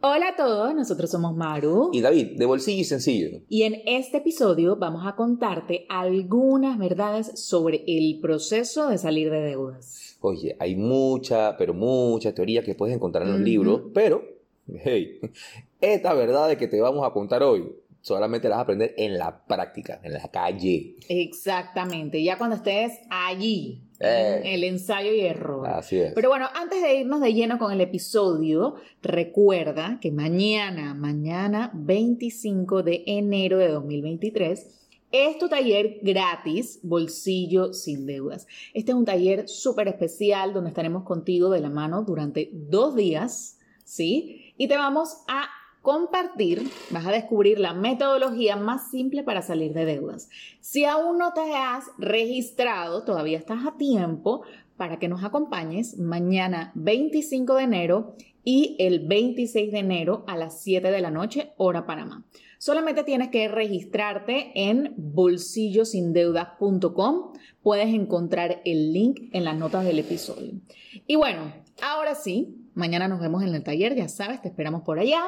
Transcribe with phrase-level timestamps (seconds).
[0.00, 1.90] Hola a todos, nosotros somos Maru.
[1.92, 3.40] Y David, de bolsillo y sencillo.
[3.48, 9.40] Y en este episodio vamos a contarte algunas verdades sobre el proceso de salir de
[9.40, 10.16] deudas.
[10.20, 14.22] Oye, hay mucha, pero mucha teoría que puedes encontrar en los libros, pero,
[14.84, 15.18] hey,
[15.80, 17.68] esta verdad que te vamos a contar hoy
[18.08, 20.96] solamente la vas a aprender en la práctica, en la calle.
[21.08, 24.08] Exactamente, ya cuando estés allí, en
[24.44, 24.54] Eh.
[24.54, 25.66] el ensayo y error.
[25.68, 26.12] Así es.
[26.14, 32.82] Pero bueno, antes de irnos de lleno con el episodio, recuerda que mañana, mañana 25
[32.82, 34.66] de enero de 2023,
[35.10, 38.46] es tu taller gratis, Bolsillo sin Deudas.
[38.74, 43.58] Este es un taller súper especial donde estaremos contigo de la mano durante dos días,
[43.84, 44.52] ¿sí?
[44.58, 45.46] Y te vamos a
[45.82, 50.28] compartir, vas a descubrir la metodología más simple para salir de deudas.
[50.60, 54.42] Si aún no te has registrado, todavía estás a tiempo
[54.76, 60.62] para que nos acompañes mañana 25 de enero y el 26 de enero a las
[60.62, 62.24] 7 de la noche, hora Panamá.
[62.58, 67.32] Solamente tienes que registrarte en bolsillosindeudas.com.
[67.62, 70.54] Puedes encontrar el link en las notas del episodio.
[71.06, 74.98] Y bueno, ahora sí, mañana nos vemos en el taller, ya sabes, te esperamos por
[74.98, 75.22] allá.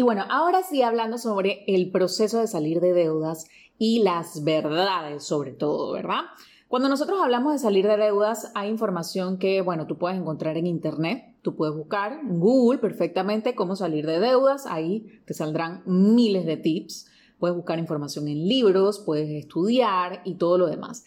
[0.00, 3.44] Y bueno, ahora sí hablando sobre el proceso de salir de deudas
[3.76, 6.22] y las verdades sobre todo, ¿verdad?
[6.68, 10.66] Cuando nosotros hablamos de salir de deudas, hay información que, bueno, tú puedes encontrar en
[10.66, 16.46] Internet, tú puedes buscar en Google perfectamente cómo salir de deudas, ahí te saldrán miles
[16.46, 21.04] de tips, puedes buscar información en libros, puedes estudiar y todo lo demás.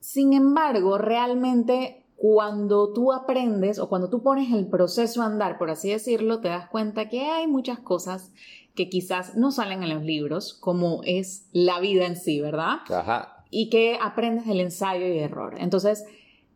[0.00, 5.70] Sin embargo, realmente cuando tú aprendes o cuando tú pones el proceso a andar, por
[5.70, 8.32] así decirlo, te das cuenta que hay muchas cosas
[8.74, 12.78] que quizás no salen en los libros, como es la vida en sí, ¿verdad?
[12.88, 13.44] Ajá.
[13.50, 15.54] Y que aprendes del ensayo y error.
[15.58, 16.04] Entonces,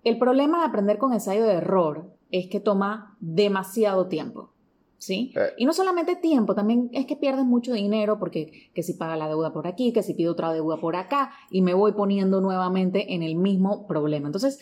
[0.02, 4.50] el problema de aprender con ensayo y error es que toma demasiado tiempo.
[4.98, 5.32] ¿Sí?
[5.34, 5.54] Eh.
[5.56, 9.28] Y no solamente tiempo, también es que pierdes mucho dinero porque que si paga la
[9.28, 13.14] deuda por aquí, que si pido otra deuda por acá y me voy poniendo nuevamente
[13.14, 14.28] en el mismo problema.
[14.28, 14.60] Entonces,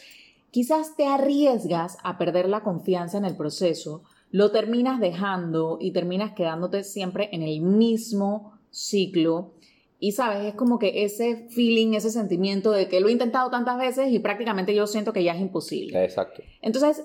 [0.50, 6.32] quizás te arriesgas a perder la confianza en el proceso, lo terminas dejando y terminas
[6.32, 9.54] quedándote siempre en el mismo ciclo.
[10.00, 13.78] Y sabes, es como que ese feeling, ese sentimiento de que lo he intentado tantas
[13.78, 16.04] veces y prácticamente yo siento que ya es imposible.
[16.04, 16.42] Exacto.
[16.62, 17.04] Entonces,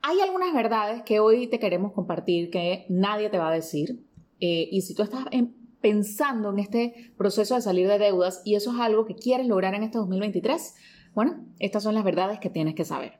[0.00, 4.00] hay algunas verdades que hoy te queremos compartir que nadie te va a decir.
[4.40, 8.54] Eh, y si tú estás en- pensando en este proceso de salir de deudas y
[8.56, 10.74] eso es algo que quieres lograr en este 2023,
[11.14, 13.14] bueno, estas son las verdades que tienes que saber.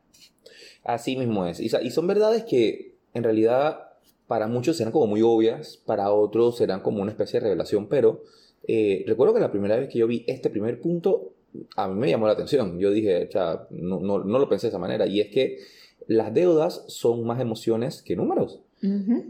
[0.85, 1.61] Así mismo es.
[1.61, 3.91] Y, son verdades que en realidad
[4.27, 8.23] para muchos serán como muy obvias, para otros serán como una especie de revelación, pero
[8.67, 11.33] eh, recuerdo que la primera vez que yo vi este primer punto,
[11.77, 12.79] a mí me llamó la atención.
[12.79, 15.59] Yo dije, o sea, no, no, no lo pensé de esa manera, y es que
[16.07, 18.61] las deudas son más emociones que números.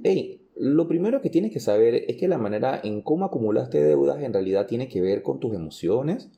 [0.02, 4.22] Hey, lo primero que tienes que saber es que la manera en cómo acumulaste deudas
[4.22, 6.30] en realidad tiene que ver con tus emociones,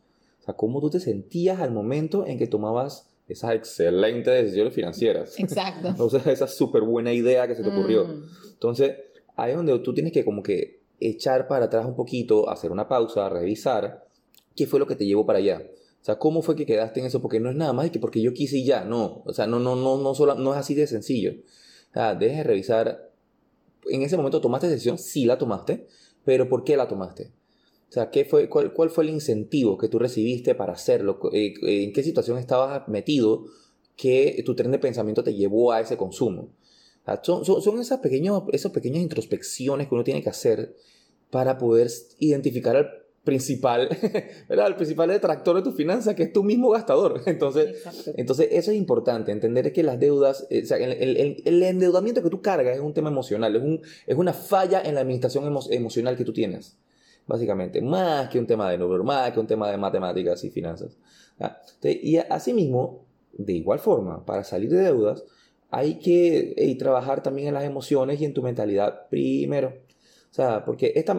[0.44, 5.40] o sea, cómo tú te sentías al momento en que tomabas esas excelentes decisiones financieras.
[5.40, 5.94] Exacto.
[6.04, 8.04] O sea, esa súper buena idea que se te ocurrió.
[8.04, 8.24] Mm.
[8.52, 8.94] Entonces,
[9.36, 12.88] ahí es donde tú tienes que como que echar para atrás un poquito, hacer una
[12.88, 14.06] pausa, revisar
[14.54, 15.62] qué fue lo que te llevó para allá.
[15.62, 18.20] O sea, cómo fue que quedaste en eso, porque no es nada más que porque
[18.20, 19.22] yo quise y ya, no.
[19.24, 21.32] O sea, no, no, no, no, solo, no es así de sencillo.
[21.90, 23.10] O sea, dejes de revisar.
[23.88, 25.86] En ese momento tomaste decisión, sí la tomaste,
[26.22, 27.32] pero ¿por qué la tomaste?
[27.94, 31.20] O sea, ¿qué fue, cuál, cuál fue el incentivo que tú recibiste para hacerlo?
[31.32, 33.44] Eh, ¿En qué situación estabas metido
[33.96, 36.48] que tu tren de pensamiento te llevó a ese consumo?
[37.02, 40.74] O sea, son, son, son esas, pequeños, esas pequeñas introspecciones que uno tiene que hacer
[41.30, 41.88] para poder
[42.18, 42.88] identificar al
[43.22, 43.88] principal,
[44.48, 44.66] ¿verdad?
[44.66, 47.22] El principal detractor de tu finanza, que es tu mismo gastador.
[47.26, 48.10] Entonces, Exacto.
[48.16, 51.62] entonces eso es importante, entender que las deudas, eh, o sea, el, el- el- el
[51.62, 55.02] endeudamiento que tú cargas es un tema emocional, es, un, es una falla en la
[55.02, 56.76] administración emo- emocional que tú tienes,
[57.26, 60.96] básicamente, más que un tema de números, más que un tema de matemáticas y finanzas.
[61.38, 65.24] Entonces, y asimismo, de igual forma, para salir de deudas,
[65.70, 69.74] hay que trabajar también en las emociones y en tu mentalidad primero.
[70.30, 71.14] O sea, porque esta,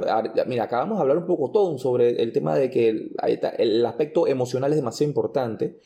[0.45, 3.11] mira, acabamos de hablar un poco todo sobre el tema de que
[3.57, 5.79] el aspecto emocional es demasiado importante,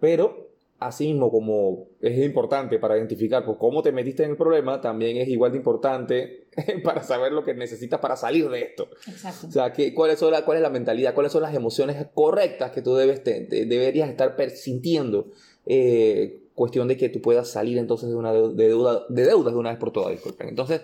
[0.00, 0.47] pero
[0.80, 5.16] así mismo como es importante para identificar pues, cómo te metiste en el problema, también
[5.16, 6.46] es igual de importante
[6.84, 8.88] para saber lo que necesitas para salir de esto.
[9.06, 9.46] Exacto.
[9.48, 12.70] O sea, que, cuál, es la, cuál es la mentalidad, cuáles son las emociones correctas
[12.70, 15.28] que tú debes te- te- deberías estar sintiendo.
[15.66, 19.60] Eh, cuestión de que tú puedas salir entonces de una de deuda, de deudas de
[19.60, 20.48] una vez por todas, disculpen.
[20.48, 20.80] Entonces,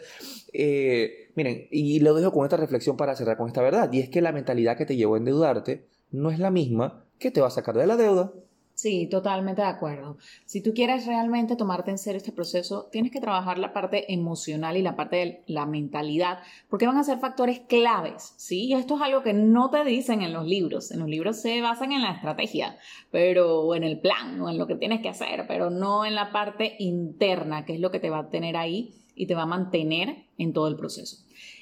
[0.53, 4.09] eh, miren, y lo dejo con esta reflexión para cerrar con esta verdad, y es
[4.09, 7.49] que la mentalidad que te llevó a endeudarte no es la misma que te va
[7.49, 8.33] a sacar de la deuda.
[8.75, 10.19] Sí, totalmente de acuerdo.
[10.47, 14.77] Si tú quieres realmente tomarte en serio este proceso, tienes que trabajar la parte emocional
[14.77, 18.73] y la parte de la mentalidad, porque van a ser factores claves, ¿sí?
[18.73, 20.91] Esto es algo que no te dicen en los libros.
[20.91, 22.77] En los libros se basan en la estrategia,
[23.13, 26.17] pero o en el plan, o en lo que tienes que hacer, pero no en
[26.17, 29.43] la parte interna, que es lo que te va a tener ahí y te va
[29.43, 31.19] a mantener en todo el proceso.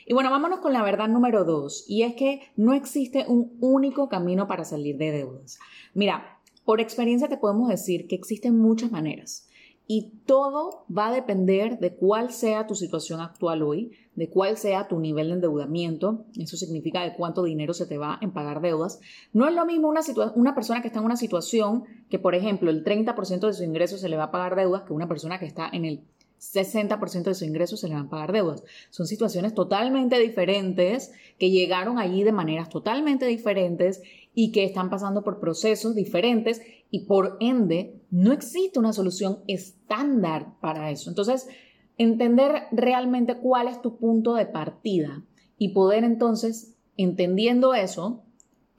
[0.06, 4.08] Y bueno, vámonos con la verdad número dos, y es que no existe un único
[4.08, 5.58] camino para salir de deudas.
[5.92, 9.48] Mira, por experiencia te podemos decir que existen muchas maneras
[9.86, 14.88] y todo va a depender de cuál sea tu situación actual hoy, de cuál sea
[14.88, 19.00] tu nivel de endeudamiento, eso significa de cuánto dinero se te va en pagar deudas.
[19.32, 20.00] No es lo mismo una,
[20.34, 23.98] una persona que está en una situación que, por ejemplo, el 30% de su ingreso
[23.98, 26.00] se le va a pagar deudas que una persona que está en el
[26.42, 28.64] 60% de su ingreso se le van a pagar deudas.
[28.90, 34.02] Son situaciones totalmente diferentes que llegaron allí de maneras totalmente diferentes
[34.34, 36.60] y que están pasando por procesos diferentes
[36.90, 41.10] y por ende no existe una solución estándar para eso.
[41.10, 41.48] Entonces,
[41.96, 45.24] entender realmente cuál es tu punto de partida
[45.58, 48.24] y poder entonces, entendiendo eso,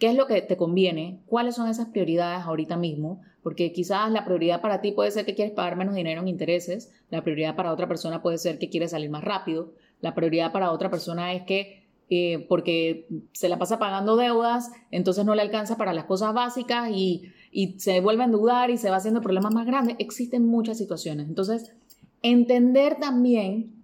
[0.04, 4.26] qué es lo que te conviene, cuáles son esas prioridades ahorita mismo, porque quizás la
[4.26, 7.72] prioridad para ti puede ser que quieres pagar menos dinero en intereses, la prioridad para
[7.72, 9.72] otra persona puede ser que quieres salir más rápido,
[10.02, 15.24] la prioridad para otra persona es que eh, porque se la pasa pagando deudas, entonces
[15.24, 18.90] no le alcanza para las cosas básicas y, y se vuelve a endeudar y se
[18.90, 19.96] va haciendo problemas más grandes.
[20.00, 21.30] Existen muchas situaciones.
[21.30, 21.74] Entonces,
[22.22, 23.83] entender también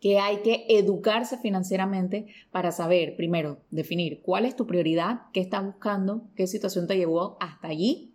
[0.00, 5.64] que hay que educarse financieramente para saber, primero, definir cuál es tu prioridad, qué estás
[5.64, 8.12] buscando, qué situación te llevó hasta allí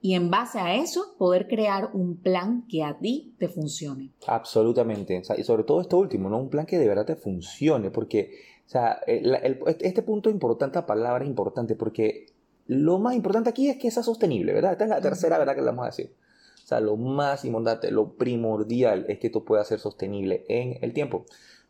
[0.00, 4.10] y en base a eso poder crear un plan que a ti te funcione.
[4.26, 5.18] Absolutamente.
[5.18, 6.38] O sea, y sobre todo esto último, ¿no?
[6.38, 8.30] Un plan que de verdad te funcione, porque,
[8.66, 12.26] o sea, el- el- este punto importante, la palabra es importante, porque
[12.66, 14.72] lo más importante aquí es que sea sostenible, ¿verdad?
[14.72, 16.12] Esta es la tercera verdad que le vamos a decir.
[16.66, 20.92] O sea, lo más importante, lo primordial es que esto pueda ser sostenible en el
[20.92, 21.18] tiempo.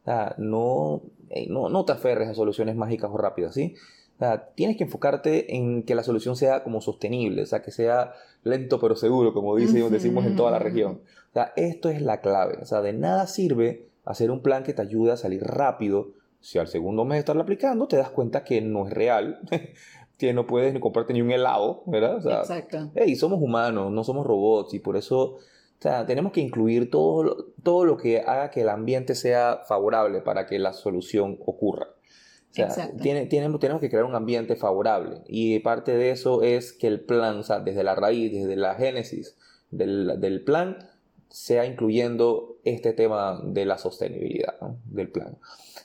[0.01, 1.03] O sea, no,
[1.49, 3.75] no, no te aferres a soluciones mágicas o rápidas, ¿sí?
[4.15, 7.73] O sea, tienes que enfocarte en que la solución sea como sostenible, o sea, que
[7.73, 11.03] sea lento pero seguro, como dice, decimos en toda la región.
[11.29, 12.57] O sea, esto es la clave.
[12.63, 16.13] O sea, de nada sirve hacer un plan que te ayude a salir rápido
[16.47, 19.41] si al segundo mes de estarlo aplicando te das cuenta que no es real,
[20.19, 22.17] que no puedes ni comprarte ni un helado, ¿verdad?
[22.17, 22.91] O sea, Exacto.
[22.95, 25.39] hey, somos humanos, no somos robots y por eso, o
[25.81, 30.21] sea, tenemos que incluir todo, lo- todo lo que haga que el ambiente sea favorable
[30.21, 31.89] para que la solución ocurra.
[31.89, 36.73] O sea, tiene- tiene- tenemos que crear un ambiente favorable y parte de eso es
[36.73, 39.37] que el plan, o sea, desde la raíz, desde la génesis
[39.71, 40.79] del, del plan,
[41.29, 44.79] sea incluyendo este tema de la sostenibilidad ¿no?
[44.87, 45.39] del plan.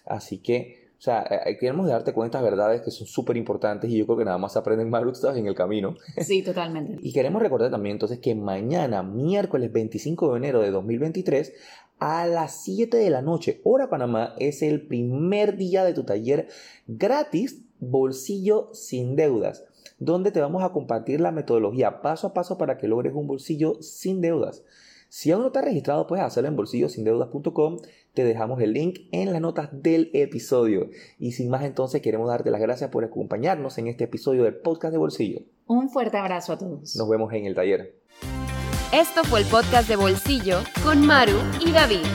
[0.05, 3.97] Así que, o sea, eh, queremos darte cuenta de verdades que son súper importantes y
[3.97, 5.38] yo creo que nada más aprenden más ¿sabes?
[5.38, 5.95] en el camino.
[6.17, 6.97] Sí, totalmente.
[7.01, 11.53] Y queremos recordar también entonces que mañana, miércoles 25 de enero de 2023,
[11.99, 16.47] a las 7 de la noche, hora Panamá, es el primer día de tu taller
[16.88, 19.65] gratis Bolsillo sin deudas,
[19.97, 23.81] donde te vamos a compartir la metodología paso a paso para que logres un bolsillo
[23.81, 24.63] sin deudas.
[25.13, 27.80] Si aún no estás registrado, puedes hacerlo en bolsillosindeudas.com.
[28.13, 30.89] Te dejamos el link en las notas del episodio.
[31.20, 34.94] Y sin más, entonces queremos darte las gracias por acompañarnos en este episodio del podcast
[34.94, 35.41] de Bolsillo.
[35.68, 36.96] Un fuerte abrazo a todos.
[36.96, 37.94] Nos vemos en el taller.
[38.94, 42.06] Esto fue el podcast de Bolsillo con Maru y David.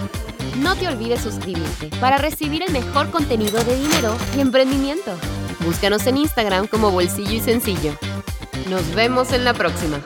[0.63, 5.13] No te olvides suscribirte para recibir el mejor contenido de dinero y emprendimiento.
[5.67, 7.93] Búscanos en Instagram como Bolsillo y Sencillo.
[8.71, 10.03] Nos vemos en la próxima.